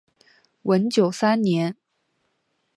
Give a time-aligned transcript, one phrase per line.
[0.63, 1.77] 文久三年。